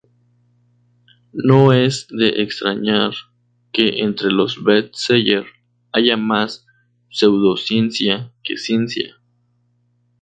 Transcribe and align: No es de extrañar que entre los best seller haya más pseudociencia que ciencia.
No 1.31 1.73
es 1.73 2.07
de 2.09 2.41
extrañar 2.41 3.11
que 3.71 3.99
entre 4.01 4.31
los 4.31 4.63
best 4.63 4.95
seller 4.95 5.45
haya 5.93 6.17
más 6.17 6.65
pseudociencia 7.11 8.33
que 8.41 8.57
ciencia. 8.57 9.21